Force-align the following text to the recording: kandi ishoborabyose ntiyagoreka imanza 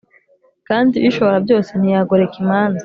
kandi 0.67 0.95
ishoborabyose 1.09 1.71
ntiyagoreka 1.75 2.35
imanza 2.43 2.79